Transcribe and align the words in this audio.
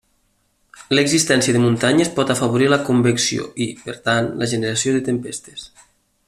L’existència 0.99 1.53
de 1.57 1.61
muntanyes 1.65 2.09
pot 2.15 2.33
afavorir 2.35 2.71
la 2.73 2.81
convecció 2.89 3.45
i, 3.67 3.69
per 3.85 3.95
tant, 4.09 4.31
la 4.41 4.49
generació 4.55 4.97
de 4.97 5.05
tempestes. 5.11 5.69